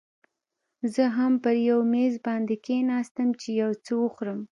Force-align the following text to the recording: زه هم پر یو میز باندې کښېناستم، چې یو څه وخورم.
زه 0.93 1.03
هم 1.17 1.33
پر 1.43 1.55
یو 1.69 1.79
میز 1.93 2.13
باندې 2.25 2.55
کښېناستم، 2.65 3.29
چې 3.41 3.49
یو 3.61 3.71
څه 3.85 3.93
وخورم. 4.01 4.39